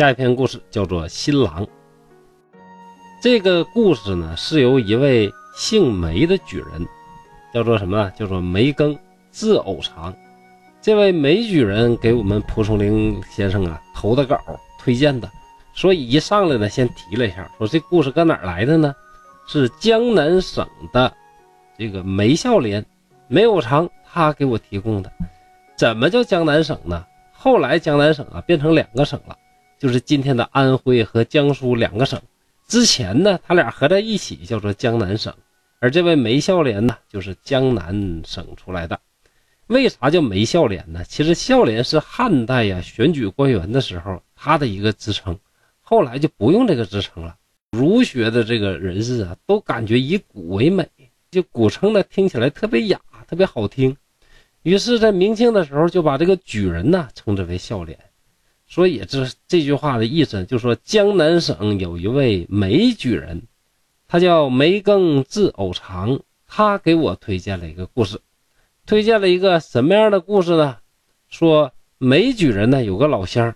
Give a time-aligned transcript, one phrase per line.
[0.00, 1.62] 下一篇故事叫做《新郎》。
[3.20, 6.88] 这个故事呢，是由一位姓梅的举人，
[7.52, 8.10] 叫做什么？
[8.16, 8.98] 叫做梅庚，
[9.30, 10.16] 字偶长。
[10.80, 14.40] 这位梅举人给我们蒲松龄先生啊投的稿，
[14.78, 15.30] 推荐的。
[15.74, 18.94] 所以一上来呢，先提了一下，说这故事搁哪来的呢？
[19.46, 21.12] 是江南省的
[21.76, 22.82] 这个梅孝廉，
[23.28, 25.12] 梅偶长他给我提供的。
[25.76, 27.04] 怎么叫江南省呢？
[27.34, 29.36] 后来江南省啊变成两个省了。
[29.80, 32.20] 就是今天的安徽和江苏两个省，
[32.68, 35.34] 之前呢，他俩合在一起叫做江南省，
[35.78, 39.00] 而这位梅孝廉呢，就是江南省出来的。
[39.68, 41.02] 为啥叫梅孝廉呢？
[41.08, 45.38] 其实孝廉是汉代呀选举官员的时候他的一个职称，
[45.80, 47.34] 后来就不用这个职称了。
[47.70, 50.86] 儒学的这个人士啊，都感觉以古为美，
[51.30, 53.96] 就古称呢听起来特别雅，特别好听，
[54.62, 57.98] 于是，在明清的时候就把这个举人呢称之为孝廉。
[58.70, 63.42] 所以这这句话的意思，就说江南省有一位梅举人，
[64.06, 66.20] 他叫梅庚，字偶长。
[66.46, 68.20] 他给我推荐了一个故事，
[68.86, 70.78] 推荐了一个什么样的故事呢？
[71.28, 73.54] 说梅举人呢有个老乡，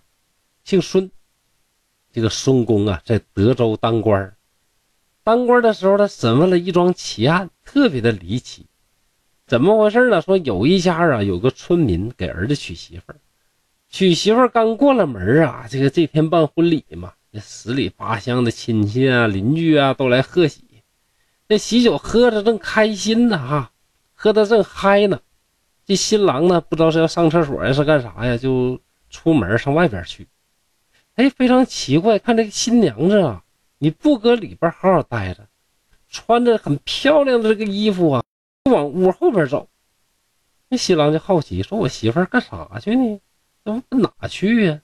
[0.65, 1.11] 姓孙。
[2.13, 4.37] 这个孙公啊，在德州当官
[5.25, 8.67] 当官的时候，他审问了一桩奇案，特别的离奇。
[9.47, 10.21] 怎么回事呢？
[10.23, 13.17] 说有一家啊，有个村民给儿子娶媳妇儿。
[13.97, 20.83] 娶媳妇刚过了门啊，这个这天办婚礼嘛，这十里八乡的亲戚啊、邻居啊都来贺喜。
[21.49, 23.71] 这喜酒喝着正开心呢，哈，
[24.13, 25.21] 喝得正嗨呢。
[25.87, 30.27] 这新郎呢，不知道是要上厕所呀，是干啥呀，就出门上外边去。
[31.15, 33.45] 哎，非常奇怪，看这个新娘子啊，
[33.79, 35.47] 你不搁里边好好待着，
[36.09, 38.25] 穿着很漂亮的这个衣服啊，
[38.65, 39.69] 就往屋后边走。
[40.69, 43.21] 那新郎就好奇，说我媳妇干啥去呢？
[43.65, 44.81] 都哪去呀？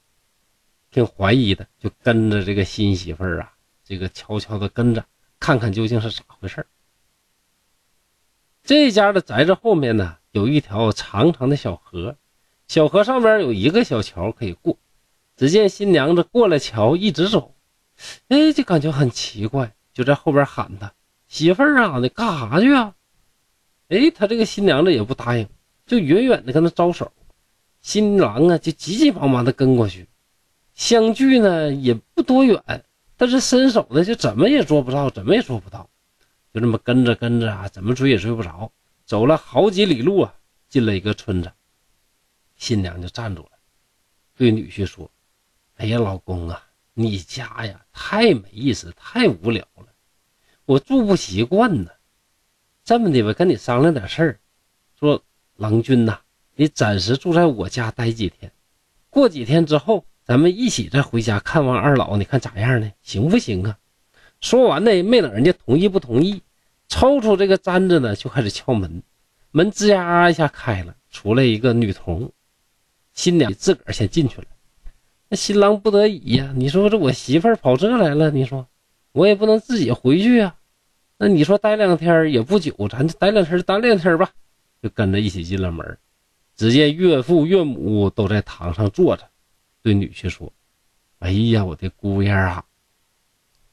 [0.90, 3.52] 挺怀疑的，就跟着这个新媳妇儿啊，
[3.84, 5.04] 这个悄悄的跟着，
[5.38, 6.66] 看看究竟是咋回事
[8.64, 12.16] 这家的宅子后面呢，有一条长长的小河，
[12.66, 14.76] 小河上边有一个小桥可以过。
[15.36, 17.54] 只见新娘子过了桥，一直走，
[18.28, 20.92] 哎，就感觉很奇怪，就在后边喊他
[21.28, 22.94] 媳妇儿啊，你干啥去啊？
[23.88, 25.48] 哎，他这个新娘子也不答应，
[25.86, 27.12] 就远远的跟他招手。
[27.80, 30.08] 新郎啊，就急急忙忙的跟过去，
[30.74, 32.84] 相距呢也不多远，
[33.16, 35.88] 但是伸手呢就怎么也做不到，怎么也做不到，
[36.52, 38.70] 就这么跟着跟着啊，怎么追也追不着。
[39.04, 40.34] 走了好几里路啊，
[40.68, 41.50] 进了一个村子，
[42.56, 43.50] 新娘就站住了，
[44.36, 45.10] 对女婿说
[45.76, 46.62] ：“哎呀，老公啊，
[46.94, 49.86] 你家呀太没意思，太无聊了，
[50.64, 51.90] 我住不习惯呢。
[52.84, 54.38] 这么的吧，跟你商量点事儿，
[54.98, 55.24] 说
[55.56, 56.20] 郎君呐。”
[56.60, 58.52] 你暂时住在我家待几天，
[59.08, 62.92] 过几天之后，咱们一起再回家看望二老，你看咋样呢？
[63.00, 63.78] 行不行啊？
[64.42, 66.42] 说完呢，没等人家同意不同意，
[66.86, 69.02] 抽出这个簪子呢，就开始敲门。
[69.52, 72.30] 门吱呀一下开了，出来一个女童，
[73.14, 74.46] 新娘自个儿先进去了。
[75.30, 78.68] 那新郎不得已呀，你说这我媳妇儿跑这来了，你说
[79.12, 80.54] 我也不能自己回去呀。
[81.16, 84.30] 那你说待两天也不久，咱就待两天，待两天吧，
[84.82, 85.96] 就跟着一起进了门。
[86.60, 89.26] 只见岳父岳母都在堂上坐着，
[89.80, 90.52] 对女婿说
[91.20, 92.62] ：“哎呀，我的姑爷啊，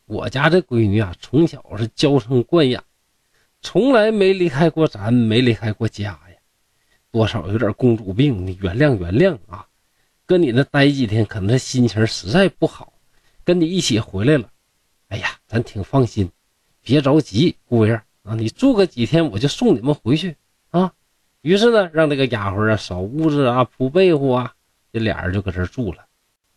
[0.05, 2.81] 我家这闺女啊，从小是娇生惯养，
[3.59, 6.37] 从来没离开过咱，没离开过家呀，
[7.11, 9.67] 多少有点公主病，你原谅原谅啊。
[10.25, 12.93] 跟你那待几天，可能心情实在不好，
[13.43, 14.49] 跟你一起回来了。
[15.09, 16.31] 哎呀，咱挺放心，
[16.81, 20.33] 别着急，姑爷啊，你住个几天，我就送你们回去。”
[21.47, 24.51] 于是呢，让这个丫鬟啊扫屋子啊、铺被子啊，
[24.91, 25.99] 这俩人就搁这住了。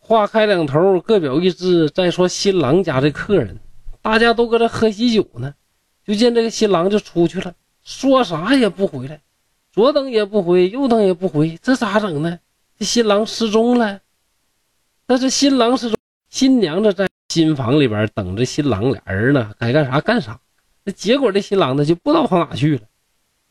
[0.01, 1.89] 话开两头，各表一枝。
[1.91, 3.57] 再说新郎家这客人，
[4.03, 5.55] 大家都搁这喝喜酒呢，
[6.05, 7.55] 就见这个新郎就出去了，
[7.85, 9.21] 说啥也不回来，
[9.71, 12.41] 左等也不回，右等也不回，这咋整呢？
[12.77, 14.01] 这新郎失踪了。
[15.07, 15.97] 但是新郎失踪，
[16.31, 20.41] 新娘子在新房里边等着新郎俩人呢，该干啥干啥。
[20.83, 22.83] 那结果这新郎呢就不知道跑哪去了。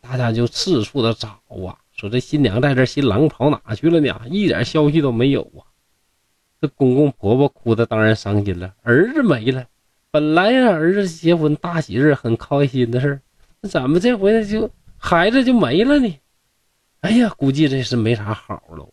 [0.02, 4.22] 大家就四处的找啊，说这新娘在这，新郎跑哪去了呢？
[4.30, 5.68] 一点消息都没有啊！
[6.62, 9.66] 这公公婆婆哭的当然伤心了，儿子没了。
[10.12, 13.22] 本来，儿子结婚大喜日，很开心的事儿，
[13.62, 16.20] 那怎么这回就孩子就没了呢？
[17.02, 18.92] 哎呀，估计这是没啥好喽。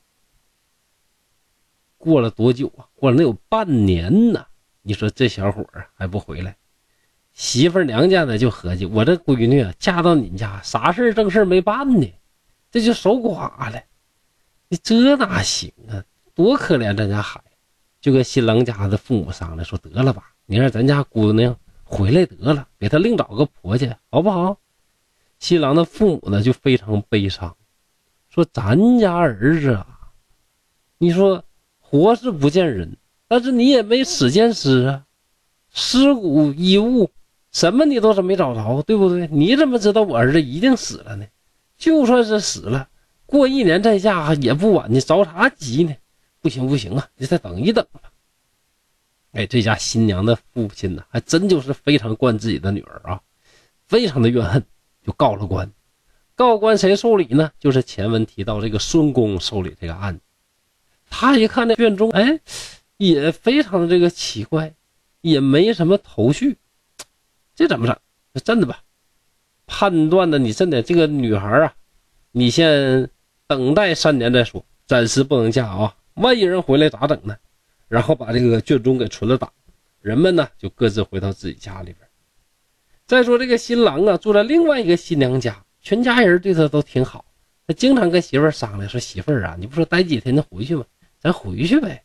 [1.96, 2.86] 过了多久啊？
[2.94, 4.46] 过了能有半年呢。
[4.82, 6.56] 你说这小伙还不回来？
[7.36, 12.10] 媳妇娘家呢就合计，我这闺女啊嫁到你家，啥事正事没办呢，
[12.70, 13.78] 这就守寡了。
[14.68, 16.02] 你这哪行啊？
[16.34, 17.56] 多可怜咱家孩子，
[18.00, 21.54] 就跟新郎家的父母商量说：“得了吧，你让咱家姑娘
[21.84, 24.58] 回来得了，给她另找个婆家，好不好？”
[25.38, 27.54] 新郎的父母呢就非常悲伤，
[28.30, 29.86] 说：“咱家儿子啊，
[30.96, 31.44] 你说
[31.78, 32.96] 活是不见人，
[33.28, 35.04] 但是你也没死见尸啊，
[35.70, 37.10] 尸骨衣物
[37.56, 39.26] 什么你都是没找着，对不对？
[39.28, 41.24] 你怎么知道我儿子一定死了呢？
[41.78, 42.90] 就算是死了，
[43.24, 45.96] 过一年再嫁也不晚，你着啥急呢？
[46.42, 48.12] 不行不行啊，你再等一等吧。”
[49.32, 53.22] 哎，这家新娘的父亲呢，还真就是非常惯自己的女儿啊，
[53.86, 54.62] 非常的怨恨。
[55.02, 55.72] 就告了官，
[56.34, 57.50] 告官谁受理呢？
[57.58, 60.20] 就是前文提到这个孙公受理这个案子。
[61.08, 62.38] 他一看那卷宗，哎，
[62.98, 64.74] 也非常的这个奇怪，
[65.22, 66.58] 也没什么头绪，
[67.56, 67.96] 这怎么整？
[68.32, 68.78] 那真的吧？
[69.66, 71.74] 判断的你真的这个女孩啊，
[72.30, 73.10] 你先
[73.48, 75.96] 等待三年再说，暂时不能嫁啊。
[76.14, 77.36] 万一人回来咋整呢？
[77.88, 79.50] 然后把这个卷宗给存了档，
[80.00, 81.96] 人们呢就各自回到自己家里边。
[83.06, 87.24] 再说这个新郎啊，住在另外一个新娘家，全家人对他都挺好。
[87.66, 90.84] 他经常跟媳妇儿商量说：“媳妇儿啊，你不说待几天就回去吗？
[91.18, 92.02] 咱回去呗。”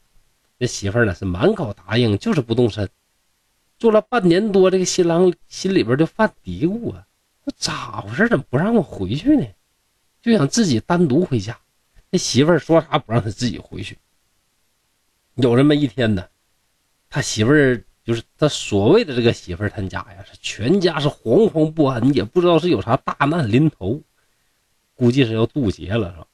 [0.58, 2.90] 这媳妇儿呢是满口答应，就是不动身。
[3.82, 7.04] 住了半年多，这个新郎心里边就犯嘀咕啊
[7.44, 8.30] ：“那咋回事？
[8.30, 9.46] 怎么不让我回去呢？
[10.22, 11.58] 就想自己单独回家。”
[12.12, 13.98] 这媳妇儿说啥不让他自己回去。
[15.34, 16.24] 有这么一天呢，
[17.10, 17.84] 他媳妇儿。
[18.04, 24.02] 就是他所谓的这个媳妇儿，他家呀是全家是惶惶不安，也不知道是有啥大难临头，
[24.96, 26.28] 估计是要渡劫了，是吧？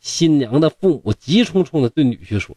[0.00, 2.56] 新娘的父母急匆匆的对女婿说：“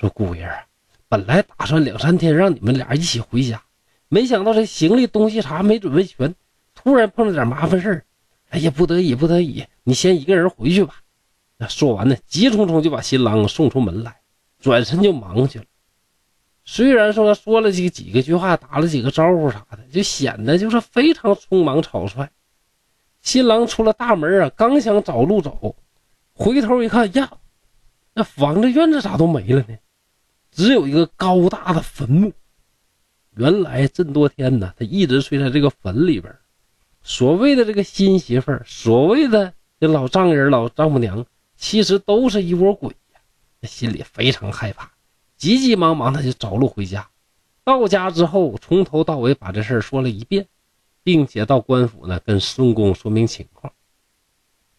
[0.00, 0.66] 说姑爷啊，
[1.06, 3.62] 本来打算两三天让你们俩一起回家，
[4.08, 6.34] 没想到这行李东西啥没准备全，
[6.74, 8.04] 突然碰了点麻烦事儿，
[8.50, 10.96] 哎呀，不得已不得已，你先一个人回去吧。”
[11.60, 14.20] 那说完呢，急匆匆就把新郎送出门来，
[14.60, 15.64] 转身就忙去了。
[16.64, 22.30] 虽然说说了几几个句话，打了几个招呼啥的，就显得就是非常匆忙草率。
[23.20, 25.76] 新郎出了大门啊，刚想找路走，
[26.32, 27.30] 回头一看呀，
[28.14, 29.76] 那房子院子咋都没了呢？
[30.50, 32.32] 只有一个高大的坟墓。
[33.38, 36.34] 原来这么多天呢，他一直睡在这个坟里边。
[37.02, 41.24] 所谓的这个新媳妇儿，所谓的这老丈人、老丈母娘，
[41.56, 43.20] 其实都是一窝鬼呀。
[43.62, 44.90] 他心里非常害怕。
[45.36, 47.08] 急急忙忙的就找路回家，
[47.62, 50.48] 到家之后从头到尾把这事儿说了一遍，
[51.04, 53.72] 并且到官府呢跟孙公说明情况。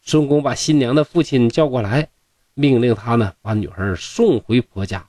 [0.02, 2.10] 孙公把新娘的父亲叫过来，
[2.56, 5.08] 命令他呢把女孩送回婆家，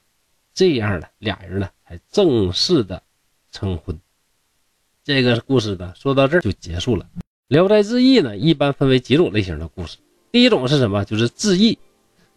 [0.54, 3.02] 这样呢俩人呢才正式的
[3.50, 3.98] 成婚。
[5.04, 7.04] 这个故事呢说到这儿就结束了。
[7.48, 9.96] 《聊斋志异》呢一般分为几种类型的故事，
[10.30, 11.04] 第一种是什么？
[11.04, 11.78] 就是志异，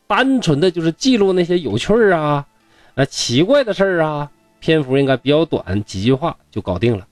[0.08, 2.48] 单纯的就是记录那些有趣儿啊。
[2.96, 7.08] 那奇怪的事儿啊，篇幅应该比较短，几句话就搞定了。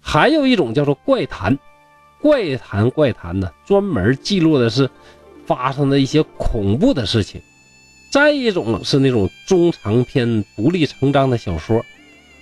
[0.00, 1.58] 还有一种叫做怪谈，
[2.20, 4.88] 怪谈怪谈呢，专门记录的是
[5.46, 7.40] 发生的一些恐怖的事情。
[8.10, 11.84] 再一种是那种中长篇独立成章的小说，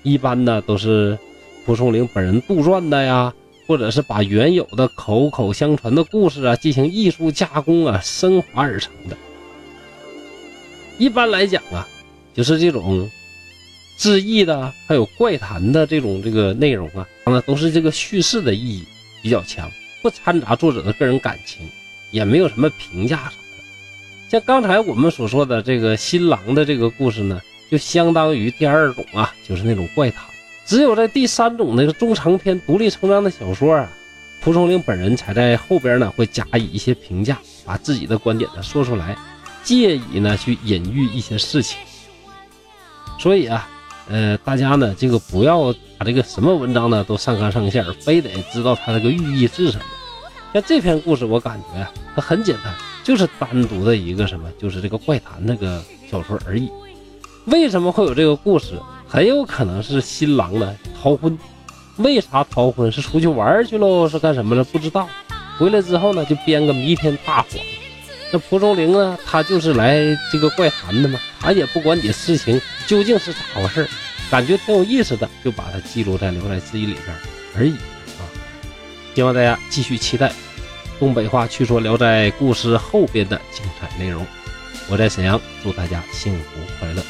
[0.02, 1.18] 一般呢都是
[1.64, 3.32] 蒲松龄本人杜撰的呀，
[3.66, 9.16] 或者是把原有的口口相传的故事啊进行艺术加工啊，升华而成的。
[10.98, 11.86] 一般来讲啊。
[12.34, 13.10] 就是这种
[13.96, 18.84] 志异的，还有怪谈的这种这个内容啊，那都是这个叙事的意义
[19.20, 19.68] 比较强，
[20.02, 21.68] 不掺杂作者的个人感情，
[22.12, 23.34] 也没有什么评价啥的。
[24.30, 30.24] 像刚才我们所说的这个新郎的这个故事呢，就相当于第二种啊，就是那种怪谈。
[30.64, 33.88] 只有在第三种那个中长篇独立成章的小说啊，
[34.42, 39.16] 蒲松龄本人才在后边呢会加以一些评价，把自己的观点呢说出来，
[39.62, 41.78] 借以呢去隐喻一些事情。
[43.18, 43.68] 所以啊，
[44.08, 49.84] 呃，大家呢，这个不要把这个什么文章呢都上纲上线，非得知道它这个寓意是什么。
[50.52, 56.70] 像这篇故事，我感觉呀，它很简单，就是单独的一个什么，就是这个怪谈那个小说而已。
[57.46, 58.78] 为什么会有这个故事？
[59.08, 61.38] 很有可能是新郎呢逃婚。
[61.96, 62.92] 为啥逃婚？
[62.92, 64.08] 是出去玩去喽？
[64.08, 64.62] 是干什么了？
[64.64, 65.08] 不知道。
[65.58, 67.50] 回来之后呢，就编个弥天大谎。
[68.30, 69.18] 那蒲松龄呢？
[69.26, 73.88] 他就是来这个怪谈的嘛，他也不管你事情究竟是咋回事
[74.30, 77.16] 感觉挺有意思的，就把它记录在《聊斋志异》里边
[77.56, 77.72] 而已
[78.18, 78.22] 啊。
[79.14, 80.30] 希望大家继续期待
[81.00, 84.26] 东北话去说《聊斋》故事后边的精彩内容。
[84.90, 86.44] 我在沈阳，祝大家幸福
[86.78, 87.02] 快乐。